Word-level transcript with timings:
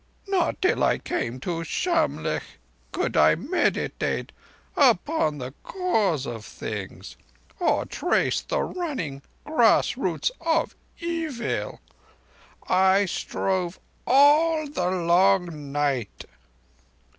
Not 0.27 0.63
till 0.63 0.83
I 0.83 0.97
came 0.97 1.39
to 1.41 1.63
Shamlegh 1.63 2.41
could 2.91 3.15
I 3.15 3.35
meditate 3.35 4.31
upon 4.75 5.37
the 5.37 5.53
Cause 5.61 6.25
of 6.25 6.43
Things, 6.43 7.15
or 7.59 7.85
trace 7.85 8.41
the 8.41 8.63
running 8.63 9.21
grass 9.45 9.97
roots 9.97 10.31
of 10.43 10.75
Evil. 10.99 11.81
I 12.67 13.05
strove 13.05 13.79
all 14.07 14.65
the 14.67 14.89
long 14.89 15.71
night." 15.71 16.25